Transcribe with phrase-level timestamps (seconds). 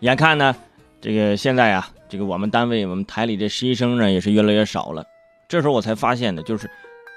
[0.00, 0.56] 眼看呢，
[1.00, 5.04] 这个现在啊，这个我们单位我们台里这实习生呢也是越来越少了。
[5.46, 6.70] 这时候我才发现呢，就是，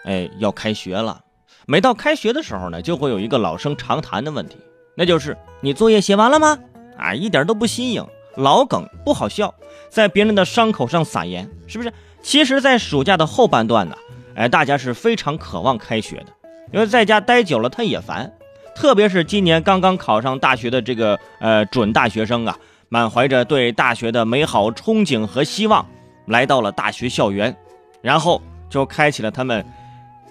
[0.04, 1.22] 哎，要开学了。
[1.66, 4.58] 每到开学的时候呢，就会有一个老生常谈的问题，
[4.98, 6.60] 那就是你作业写完了吗？
[6.98, 9.54] 啊，一点都不新颖，老梗不好笑，
[9.90, 11.94] 在别人的伤口上撒盐，是不是？
[12.22, 13.96] 其实，在暑假的后半段呢，
[14.36, 16.28] 哎，大家是非常渴望开学的，
[16.74, 18.34] 因为在家待久了他也烦。
[18.76, 22.58] 特别是今年刚刚考上大学的这个呃准大学生啊，
[22.94, 25.84] 满怀着对大学的美好憧憬和希望，
[26.28, 27.58] 来到了大学校园，
[28.04, 28.40] 然后
[28.70, 29.66] 就开启了他们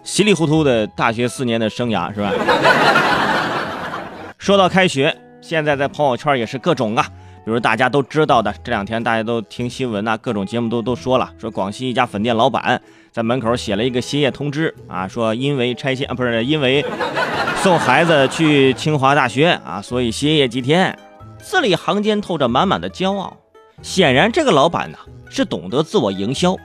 [0.05, 2.30] 稀里糊涂的大学四年的生涯，是吧？
[4.39, 7.05] 说到开学，现在在朋友圈也是各种啊，
[7.45, 16.84] 比如大家都知道的，这两天大家都听新闻呐，各种节目都都说了，说广西一家粉店老板在门口写了一个歇业通知啊，说因为拆迁啊，不是因为。
[17.56, 20.98] 送孩子去清华大学啊，所以歇业几天，
[21.43, 23.37] 字里行间透着满满的骄傲。
[23.83, 26.57] 显然，这个老板呢是懂得自我营销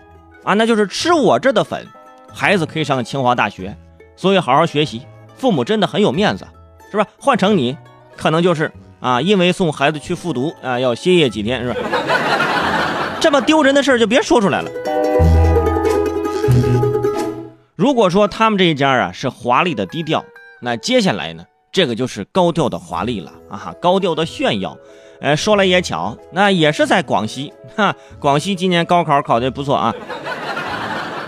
[0.43, 1.85] 啊，那就是吃我这的粉，
[2.31, 3.75] 孩子可以上清华大学，
[4.15, 5.01] 所以好好学习，
[5.35, 6.47] 父母真的很有面子，
[6.91, 7.05] 是吧？
[7.19, 7.75] 换成你，
[8.15, 11.79] 可能就是啊，因为送孩子去复读啊，要歇业几天，是吧？
[13.19, 14.69] 这么丢人的事就别说出来了。
[17.75, 20.23] 如果说他们这一家啊是华丽的低调。
[20.59, 21.43] 那接下来呢？
[21.71, 24.77] 这个就是高调的华丽了啊，高调的炫耀。
[25.19, 27.95] 呃，说来也巧，那也是在广西哈。
[28.19, 29.93] 广西今年高考考得不错啊。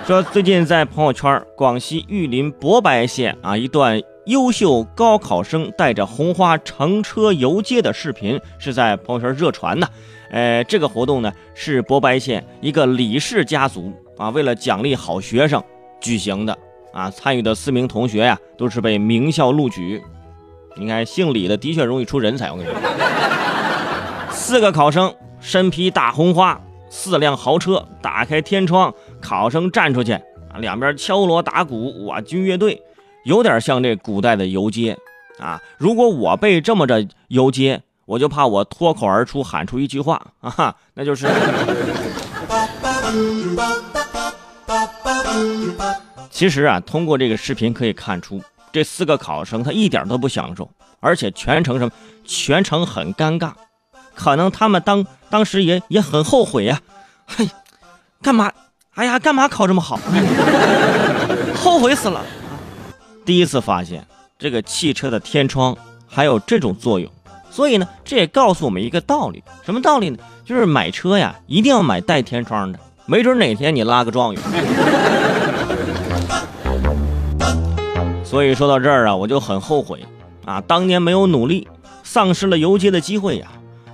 [0.05, 9.87] 说最近在朋友圈，广西玉林博白县啊，一段优秀高考生带着红花乘车游街的视频是在朋友圈热传呢。
[10.31, 15.63] 呃，这个活动呢是博白县一个李氏家族啊，为了奖励好学生
[15.99, 16.57] 举行的。
[16.91, 20.01] 啊，参与的四名同学呀，都是被名校录取。
[20.79, 22.49] 你看，姓李的的确容易出人才。
[22.49, 22.79] 我跟你说，
[24.31, 32.81] 四个考生身披大红花，四辆豪车，打开天窗，考生站出去啊，两边敲锣打鼓，哇，军乐队，
[33.25, 34.97] 有点像这古代的游街
[35.37, 35.61] 啊。
[35.77, 41.27] 如果我被这么着游街，我就怕我脱口而出喊出一句话啊，那就是。
[46.29, 48.41] 其实啊，通过这个视频可以看出，
[48.71, 50.69] 这四个考生他一点都不享受，
[50.99, 51.91] 而且全程什么，
[52.25, 53.51] 全程很尴尬，
[54.15, 56.81] 可能他们当当时也也很后悔呀，
[57.25, 57.49] 嘿，
[58.21, 58.51] 干嘛？
[58.95, 59.99] 哎呀，干嘛考这么好？
[61.55, 62.21] 后悔死了！
[63.25, 64.05] 第一次发现
[64.37, 65.77] 这个汽车的天窗
[66.07, 67.09] 还有这种作用，
[67.49, 70.17] 所以呢，这也告诉我们一个道理，什么道理呢？
[70.43, 74.41] 就是买车呀，一定要买带天窗的，没准哪天你拉个状元。
[78.29, 80.05] 所以说到这儿啊，我就很后悔
[80.45, 81.67] 啊，当年没有努力，
[82.03, 83.47] 丧失了游街的机会呀，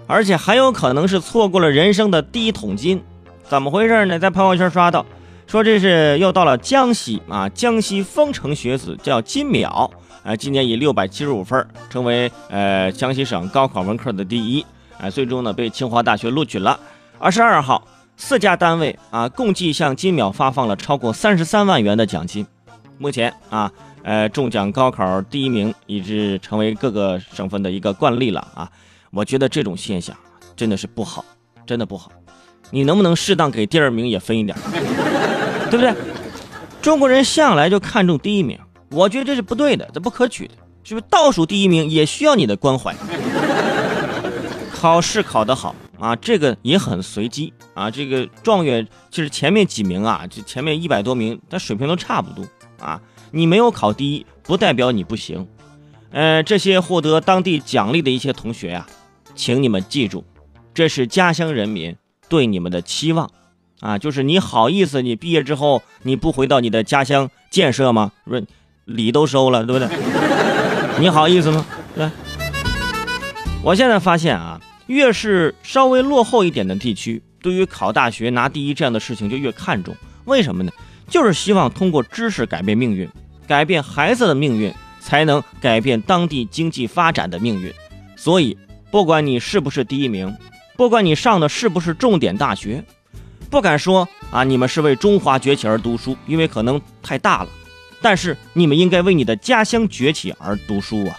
[0.08, 3.02] 而且还有可能是错过了人生的第一桶金。
[3.48, 4.20] 怎么回事呢？
[4.20, 5.06] 在朋友圈刷到，
[5.48, 9.90] 说这是又到了江西啊，江西丰城学子叫金淼
[10.22, 14.66] 啊，今年以六百七十五分成为呃江西省高考文科的第一，
[15.00, 16.78] 啊，最终呢被清华大学录取了。
[17.20, 22.46] 二十二号，四家单位啊共计向金淼发放了超过三十三万元的奖金。
[22.98, 23.72] 目前啊。
[24.06, 28.70] 呃，中奖高考第一名已是成为各个省份的一个惯例了啊！
[29.10, 30.16] 我觉得这种现象
[30.56, 31.26] 真的是不好，
[31.66, 32.12] 真的不好。
[32.70, 34.56] 你能不能适当给第二名也分一点，
[35.72, 35.92] 对不对？
[36.84, 38.60] 中国人向来就看重第一名，
[38.92, 41.06] 我觉得这是不对的，这不可取的，是不是？
[41.10, 42.96] 倒数第一名也需要你的关怀。
[44.72, 47.90] 考试考得好啊，这个也很随机啊。
[47.90, 52.46] 这个状元就是前面几名啊，就前面一百多名，他水平都差不多
[52.80, 53.02] 啊。
[53.36, 55.46] 你没有考第一，不代表你不行。
[56.12, 58.88] 呃，这些获得当地奖励的一些同学呀，
[59.36, 60.24] 请你们记住，
[60.74, 61.94] 这是家乡人民
[62.30, 63.30] 对你们的期望
[63.82, 63.98] 啊！
[63.98, 68.14] 就是你好意思，你毕业之后你不回到你的家乡建设吗？
[68.24, 68.46] 不是，
[68.86, 69.90] 礼都收了，对不对？
[71.02, 71.66] 你好意思吗？
[71.94, 72.10] 对。
[73.62, 79.94] 我现在发现啊，越是稍微落后一点的地区，对于考大学拿第一这样的事情就越看重。
[80.24, 80.72] 为什么呢？
[81.10, 83.08] 就是希望通过知识改变命运。
[83.48, 87.74] 改变孩子的命运，才能改变当地经济发展的命运。
[88.16, 88.58] 所以，
[88.92, 90.36] 不管你是不是第一名，
[90.76, 92.84] 不管你上的是不是重点大学，
[93.50, 97.50] 不敢说啊，你们是为中华崛起而读书，因为可能太大了。
[98.02, 101.16] 但是，你们应该为你的家乡崛起而读书啊！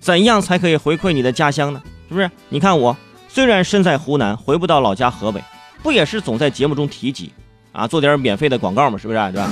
[0.00, 1.82] 怎样才可以回馈你的家乡呢？
[2.08, 2.30] 是不是？
[2.48, 2.96] 你看我，
[3.28, 5.42] 虽然身在湖南，回不到老家河北，
[5.82, 7.32] 不也是总在节目中提及
[7.72, 8.98] 啊，做点免费的广告嘛？
[8.98, 9.18] 是不是？
[9.32, 9.50] 对吧？